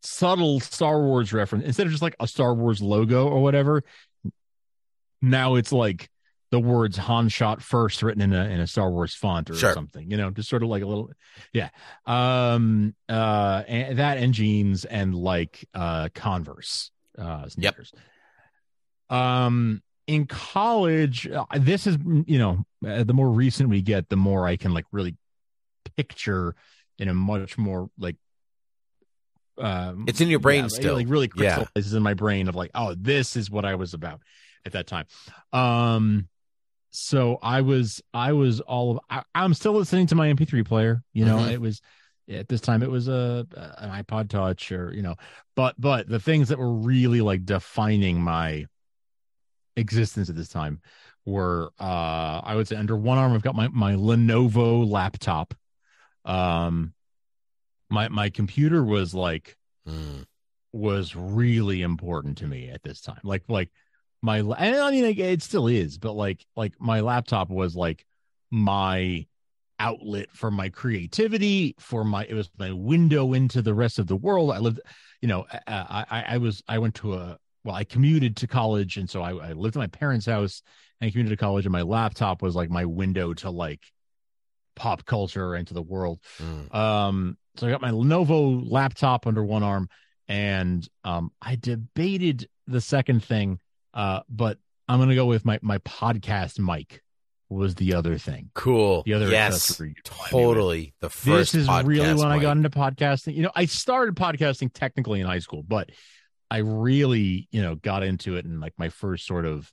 [0.00, 3.84] subtle Star Wars reference instead of just like a Star Wars logo or whatever.
[5.20, 6.08] Now it's like
[6.50, 9.72] the words Han shot first written in a in a Star Wars font or Sure.
[9.72, 11.10] something, you know, just sort of like a little
[11.52, 11.68] yeah.
[12.06, 17.92] Um uh and that and jeans and like uh Converse uh sneakers.
[19.08, 24.16] Um in college uh, this is you know uh, the more recent we get the
[24.16, 25.16] more I can like really
[25.96, 26.56] picture
[26.98, 28.16] in a much more like
[29.58, 30.94] um It's in your brain yeah, still.
[30.94, 31.54] like really Yeah.
[31.56, 34.20] crystallizes in my brain of like oh this is what I was about
[34.66, 35.06] at that time
[35.52, 36.28] um
[36.90, 41.02] so I was I was all of I, I'm still listening to my MP3 player
[41.12, 41.52] you know Mhm.
[41.52, 41.80] it was
[42.28, 43.46] at this time it was a
[43.78, 45.16] an iPod touch or you know
[45.56, 48.66] but but the things that were really like defining my
[49.76, 50.80] existence at this time
[51.24, 55.54] were uh I would say under one arm I've got my my Lenovo laptop
[56.24, 56.92] um
[57.88, 59.56] my my computer was like
[59.88, 60.26] Mm.
[60.74, 63.18] was really important to me at this time.
[63.24, 63.70] Like like
[64.22, 68.04] my and I mean like, it still is, but like like my laptop was like
[68.50, 69.26] my
[69.78, 74.16] outlet for my creativity, for my it was my window into the rest of the
[74.16, 74.50] world.
[74.50, 74.80] I lived,
[75.20, 78.96] you know, I I, I was I went to a well, I commuted to college,
[78.96, 80.62] and so I, I lived at my parents' house
[81.00, 83.80] and I commuted to college, and my laptop was like my window to like
[84.76, 86.20] pop culture and to the world.
[86.38, 86.74] Mm.
[86.74, 89.88] Um, so I got my Lenovo laptop under one arm,
[90.28, 93.58] and um, I debated the second thing,
[93.94, 97.02] uh, but I'm gonna go with my my podcast mic
[97.48, 98.50] was the other thing.
[98.54, 99.02] Cool.
[99.04, 99.96] The other yes, accessory.
[100.04, 100.94] totally.
[101.00, 101.52] The first.
[101.52, 103.34] This is really when I got into podcasting.
[103.34, 105.90] You know, I started podcasting technically in high school, but
[106.50, 109.70] I really, you know, got into it in like my first sort of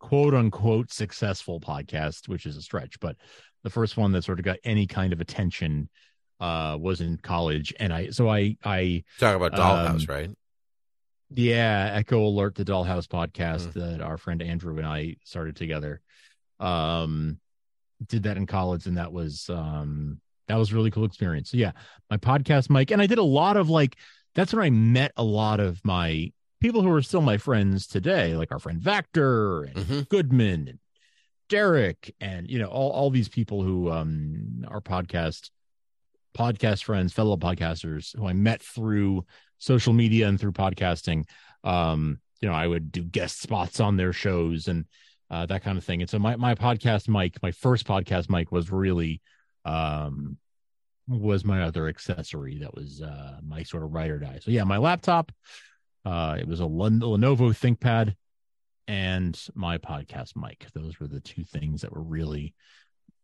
[0.00, 3.16] quote unquote successful podcast, which is a stretch, but
[3.62, 5.88] the first one that sort of got any kind of attention
[6.38, 10.30] uh was in college and I so I I Talk about Dollhouse, um, right?
[11.34, 13.80] Yeah, Echo Alert, the Dollhouse podcast Mm-hmm.
[13.80, 16.00] that our friend Andrew and I started together.
[16.60, 17.38] Um,
[18.06, 21.50] did that in college, and that was um that was a really cool experience.
[21.50, 21.72] So yeah,
[22.10, 23.96] my podcast mic, and I did a lot of like
[24.34, 28.34] that's when I met a lot of my people who are still my friends today,
[28.36, 30.00] like our friend Vactor and Mm-hmm.
[30.10, 30.78] Goodman and
[31.48, 35.50] Derek, and you know all all these people who um are podcast
[36.36, 39.24] podcast friends, fellow podcasters who I met through
[39.58, 41.24] social media and through podcasting.
[41.64, 44.84] Um, you know, I would do guest spots on their shows and
[45.30, 46.02] uh, that kind of thing.
[46.02, 49.20] And so my my podcast mic, my first podcast mic was really
[49.64, 50.38] um
[51.08, 54.38] was my other accessory that was uh my sort of ride or die.
[54.42, 55.32] So yeah, my laptop,
[56.04, 58.14] uh it was a Lenovo ThinkPad
[58.86, 60.66] and my podcast mic.
[60.74, 62.54] Those were the two things that were really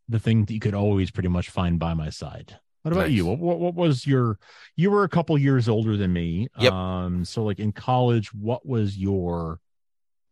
[0.09, 2.59] the thing that you could always pretty much find by my side.
[2.83, 3.12] What about Nice.
[3.12, 3.27] you?
[3.27, 4.38] What, what what was your
[4.77, 6.49] you were a couple years older than me.
[6.59, 6.73] Yep.
[6.73, 9.61] Um so like in college, what was your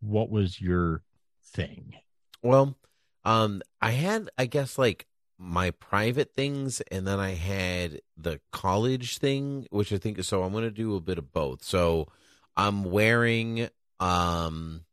[0.01, 1.03] what was your
[1.45, 1.95] thing?
[2.43, 2.77] Well,
[3.25, 5.07] um, I had, I guess, like
[5.39, 10.43] my private things, and then I had the college thing, which I think so.
[10.43, 11.63] I'm going to do a bit of both.
[11.63, 12.09] So
[12.57, 13.69] I'm wearing,
[14.01, 14.85] um,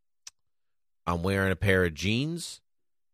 [1.05, 2.61] I'm wearing a pair of jeans,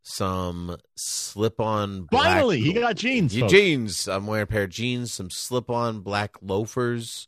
[0.03, 2.07] some slip-on.
[2.11, 3.37] Finally, he got jeans.
[3.37, 3.51] Folks.
[3.51, 4.07] jeans.
[4.07, 7.27] I'm wearing a pair of jeans, some slip-on black loafers,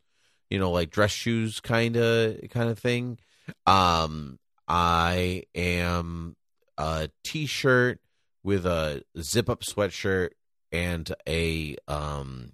[0.49, 3.17] you know, like dress shoes, kind of, kind of thing.
[3.65, 6.35] Um, I am
[6.77, 7.99] a t-shirt
[8.43, 10.31] with a zip-up sweatshirt
[10.71, 12.53] and a um,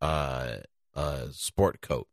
[0.00, 0.58] uh,
[0.94, 2.06] a sport coat,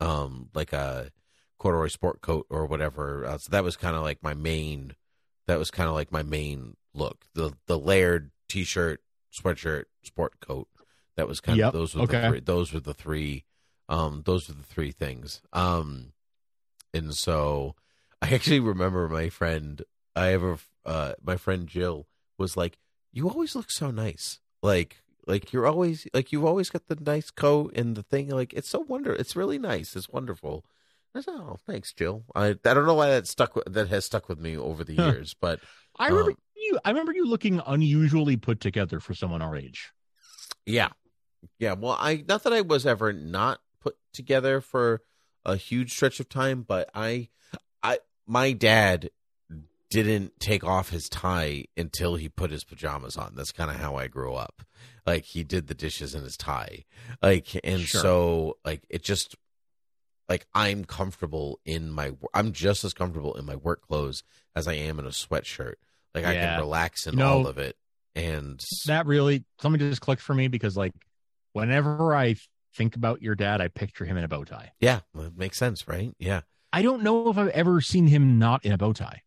[0.00, 1.10] um, like a
[1.58, 3.26] corduroy sport coat or whatever.
[3.26, 4.94] Uh, so that was kind of like my main.
[5.46, 7.24] That was kind of like my main look.
[7.34, 9.00] The the layered t-shirt,
[9.32, 10.68] sweatshirt, sport coat.
[11.16, 12.20] That was kind Yep, of those were okay.
[12.22, 13.44] the three, those were the three
[13.88, 15.42] um those were the three things.
[15.52, 16.12] Um
[16.92, 17.74] and so
[18.22, 19.82] I actually remember my friend
[20.16, 22.06] I ever uh my friend Jill
[22.38, 22.78] was like,
[23.12, 24.40] You always look so nice.
[24.62, 28.52] Like like you're always like you've always got the nice coat and the thing like
[28.52, 29.94] it's so wonder it's really nice.
[29.96, 30.64] It's wonderful.
[31.28, 32.24] Oh, thanks, Jill.
[32.34, 35.34] I I don't know why that stuck that has stuck with me over the years,
[35.40, 35.60] but
[35.98, 39.92] I remember Um, you I remember you looking unusually put together for someone our age.
[40.66, 40.88] Yeah.
[41.58, 41.74] Yeah.
[41.74, 45.02] Well, I not that I was ever not put together for
[45.44, 47.28] a huge stretch of time, but I
[47.82, 49.10] I my dad
[49.90, 53.34] didn't take off his tie until he put his pajamas on.
[53.36, 54.62] That's kind of how I grew up.
[55.06, 56.84] like he did the dishes in his tie
[57.22, 58.00] like and Sure.
[58.00, 59.36] so like it just
[60.28, 64.22] like i'm comfortable in my i'm just as comfortable in my work clothes
[64.54, 65.74] as i am in a sweatshirt.
[66.14, 67.76] Like i can relax in You know, all of it.
[68.14, 70.92] And that really something just clicked for me because like
[71.52, 72.36] whenever I
[72.76, 74.72] think about your dad, I picture him in a bow tie.
[74.80, 76.14] yeah well, it makes sense right?
[76.18, 76.42] Yeah.
[76.72, 79.22] I don't know if I've ever seen him not in a bow tie.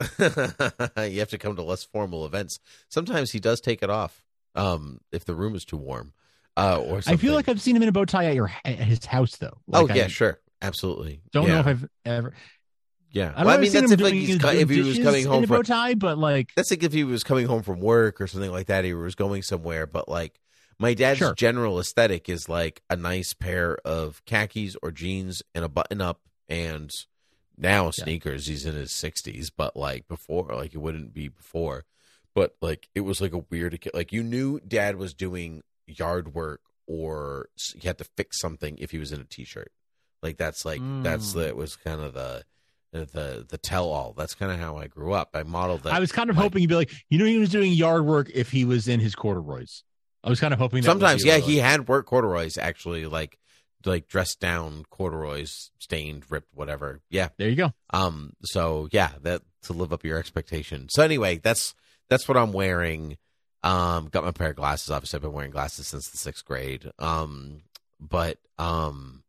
[0.18, 2.60] you have to come to less formal events.
[2.88, 4.22] Sometimes he does take it off
[4.54, 6.12] um if the room is too warm
[6.58, 8.74] uh or I feel like I've seen him in a bow tie at your at
[8.78, 9.56] his house though.
[9.72, 11.54] oh yeah I sure absolutely Don't yeah.
[11.54, 12.34] know if I've ever.
[13.12, 14.48] yeah I don't well, know i mean if I've seen that's if like his co-
[14.50, 16.92] if he was coming in home a bow from tie, but like that's like if
[16.92, 20.08] he was coming home from work or something like that he was going somewhere but
[20.08, 20.40] like
[20.80, 21.34] my dad's Sure.
[21.34, 26.20] general aesthetic is like a nice pair of khakis or jeans and a button up
[26.48, 26.92] and
[27.56, 31.84] now sneakers he's in his 60s but like before like it wouldn't be before
[32.34, 36.60] but like it was like a weird like you knew dad was doing yard work
[36.86, 39.70] or he had to fix something if he was in a t-shirt
[40.22, 41.34] like that's like that's Mm.
[41.34, 42.44] the it was kind of the
[42.92, 46.00] the the tell all that's kind of how i grew up i modeled that I
[46.00, 48.30] was kind of like- hoping you'd be like, you know, he was doing yard work
[48.32, 49.82] if he was in his corduroys.
[50.24, 50.82] I was kind of hoping.
[50.82, 53.38] That Sometimes, yeah, he had work corduroys actually, like
[53.84, 57.00] like dressed down corduroys, stained, ripped, whatever.
[57.10, 57.28] Yeah.
[57.38, 57.72] There you go.
[57.90, 58.32] Um.
[58.42, 60.88] So yeah, that to live up your expectation.
[60.90, 61.74] So anyway, that's
[62.08, 63.16] that's what I'm wearing.
[63.68, 64.08] Um.
[64.08, 64.90] Got my pair of glasses.
[64.90, 66.90] Obviously, I've been wearing glasses since the sixth grade.
[66.98, 67.62] Um.
[68.00, 69.22] But um.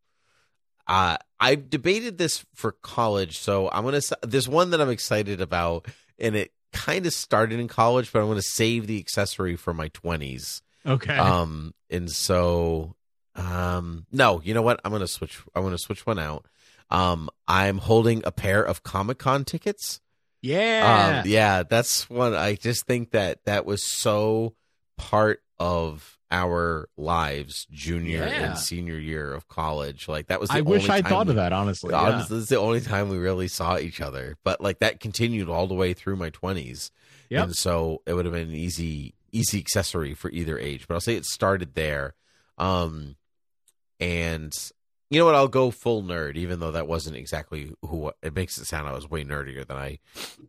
[0.87, 4.01] Uh, I debated this for college, so I'm gonna.
[4.23, 5.87] There's one that I'm excited about,
[6.17, 9.89] and it kind of started in college, but I'm gonna save the accessory for my
[9.89, 10.61] 20s.
[10.85, 11.17] Okay.
[11.17, 12.95] Um, and so,
[13.35, 14.79] um, no, you know what?
[14.83, 15.41] I'm gonna switch.
[15.55, 16.47] I'm gonna switch one out.
[16.89, 20.01] Um, I'm holding a pair of Comic Con tickets.
[20.41, 21.19] Yeah.
[21.23, 22.33] Um, yeah, that's one.
[22.33, 24.55] I just think that that was so
[24.97, 28.49] part of our lives, junior Yeah.
[28.51, 30.07] and senior year of college.
[30.07, 30.49] Like that was.
[30.49, 31.53] The I wish I thought we- of that.
[31.53, 32.01] Honestly, yeah.
[32.01, 34.37] Honestly, this is the only time we really saw each other.
[34.43, 36.91] But like that continued all the way through my twenties.
[37.29, 37.43] Yep.
[37.45, 40.87] And so it would have been an easy easy accessory for either age.
[40.87, 42.13] But I'll say it started there.
[42.57, 43.15] Um
[43.99, 44.53] and
[45.09, 48.57] you know what, I'll go full nerd, even though that wasn't exactly who it makes
[48.57, 49.99] it sound I was way nerdier than I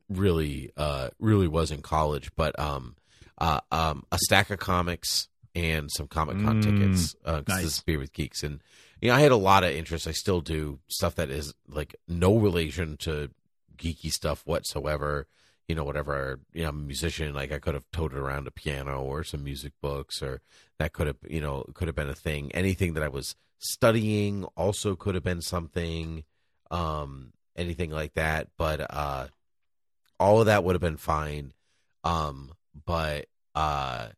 [0.08, 2.30] really uh really was in college.
[2.36, 2.96] But um
[3.38, 7.14] uh um a stack of comics and some Comic Con Mm, tickets.
[7.24, 7.62] Uh nice.
[7.62, 8.61] this is Beer with Geeks and
[9.00, 10.06] you know, I had a lot of interest.
[10.06, 13.30] I still do stuff that is like no relation to
[13.76, 15.26] geeky stuff whatsoever.
[15.68, 16.40] You know, whatever.
[16.52, 17.32] You know, I'm a musician.
[17.32, 20.40] Like I could have toted around a piano or some music books, or
[20.78, 22.50] that could have, you know, could have been a thing.
[22.52, 26.24] Anything that I was studying also could have been something.
[26.70, 28.48] Um, anything like that.
[28.56, 29.26] But uh,
[30.18, 31.52] all of that would have been fine.
[32.04, 32.52] Um,
[32.86, 34.08] but uh,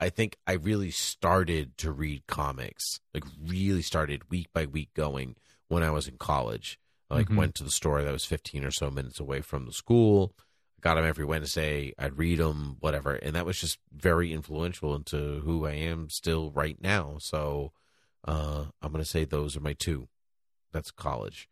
[0.00, 5.36] I think I really started to read comics, like really started week by week going
[5.68, 6.78] when I was in college.
[7.10, 7.36] I, like Mhm.
[7.36, 10.34] went to the store that was 15 or so minutes away from the school,
[10.80, 11.92] got them every Wednesday.
[11.98, 16.50] I'd read them, whatever, and that was just very influential into who I am still
[16.52, 17.18] right now.
[17.18, 17.72] So
[18.26, 20.08] uh, I'm gonna say those are my two.
[20.72, 21.48] That's college.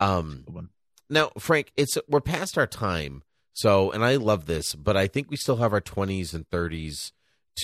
[0.00, 0.70] Um,
[1.08, 3.22] now, Frank, it's we're past our time.
[3.52, 7.12] So, and I love this, but I think we still have our 20s and 30s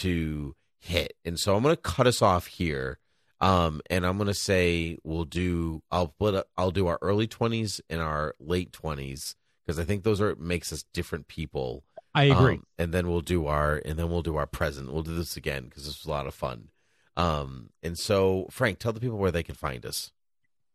[0.01, 1.13] to hit.
[1.23, 2.99] And so I'm going to cut us off here.
[3.43, 7.27] Um, and I'm going to say we'll do I'll put up, I'll do our early
[7.27, 9.35] 20s and our late 20s
[9.67, 11.85] because I think those are makes us different people.
[12.15, 12.55] I agree.
[12.55, 14.93] Um, and then we'll do our and then we'll do our present.
[14.93, 16.69] We'll do this again because this was a lot of fun.
[17.17, 20.11] Um, and so Frank, tell the people where they can find us.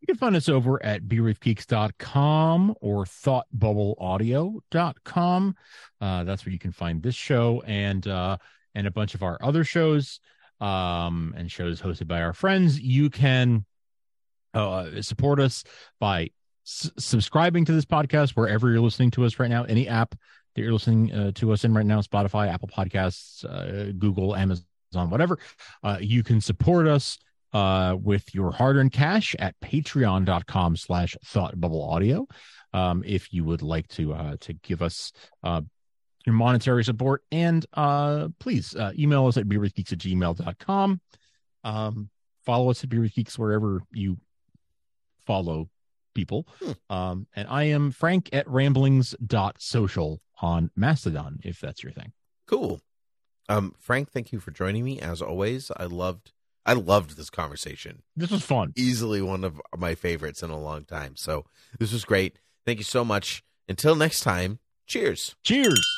[0.02, 5.56] You can find us over at beerwithgeeks.com or thoughtbubbleaudio.com.
[6.00, 8.38] Uh, that's where you can find this show and uh,
[8.76, 10.20] and a bunch of our other shows
[10.62, 12.80] um, and shows hosted by our friends.
[12.80, 13.66] You can
[14.54, 15.64] uh, support us
[16.00, 16.30] by
[16.66, 19.64] s- subscribing to this podcast wherever you're listening to us right now.
[19.64, 20.14] Any app
[20.56, 24.66] that you're listening uh, to us in right now, Spotify, Apple Podcasts, uh, Google, Amazon,
[25.06, 25.40] whatever.
[25.84, 27.18] Uh, you can support us
[27.54, 32.28] uh, with your hard-earned cash at patreon.com slash thought bubble audio.
[32.74, 35.12] Um, if you would like to, uh, to give us,
[35.44, 35.62] uh,
[36.26, 41.02] your monetary support and, uh, please, uh, email us at beerwithgeeks at gmail.com.
[41.64, 42.10] Um,
[42.46, 44.18] follow us at Beer with Geeks wherever you
[45.26, 45.70] follow
[46.14, 46.48] people.
[46.90, 52.12] Um, and I am Frank at ramblings.social on Mastodon, if that's your thing.
[52.48, 52.82] Cool.
[53.50, 55.72] Um, Frank, thank you for joining me as always.
[55.78, 56.32] I loved
[56.66, 58.04] I loved this conversation.
[58.16, 58.74] This was fun.
[58.76, 61.16] Easily one of my favorites in a long time.
[61.16, 61.46] So
[61.80, 62.40] this was great.
[62.66, 63.42] Thank you so much.
[63.70, 65.36] Until next time, cheers.
[65.44, 65.97] Cheers.